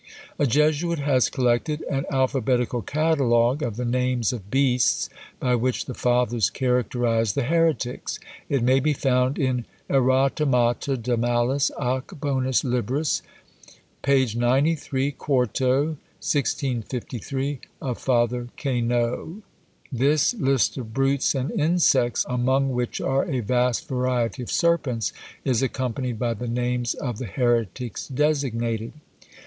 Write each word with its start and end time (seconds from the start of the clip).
A 0.39 0.47
Jesuit 0.47 0.97
has 0.97 1.29
collected 1.29 1.83
"An 1.83 2.07
Alphabetical 2.11 2.81
Catalogue 2.81 3.61
of 3.61 3.75
the 3.75 3.85
Names 3.85 4.33
of 4.33 4.49
Beasts 4.49 5.09
by 5.39 5.53
which 5.53 5.85
the 5.85 5.93
Fathers 5.93 6.49
characterised 6.49 7.35
the 7.35 7.43
Heretics!" 7.43 8.19
It 8.49 8.63
may 8.63 8.79
be 8.79 8.93
found 8.93 9.37
in 9.37 9.65
Erotemata 9.91 10.97
de 10.97 11.15
malis 11.15 11.69
ac 11.79 12.15
bonis 12.19 12.63
Libris, 12.63 13.21
p. 14.01 14.27
93, 14.35 15.11
4to. 15.11 15.85
1653, 15.85 17.59
of 17.79 17.99
Father 17.99 18.47
Kaynaud. 18.57 19.43
This 19.91 20.33
list 20.33 20.77
of 20.77 20.95
brutes 20.95 21.35
and 21.35 21.51
insects, 21.51 22.25
among 22.27 22.71
which 22.71 22.99
are 23.01 23.25
a 23.29 23.41
vast 23.41 23.87
variety 23.87 24.41
of 24.41 24.49
serpents, 24.49 25.13
is 25.45 25.61
accompanied 25.61 26.17
by 26.17 26.33
the 26.33 26.47
names 26.47 26.95
of 26.95 27.19
the 27.19 27.27
heretics 27.27 28.07
designated! 28.07 28.93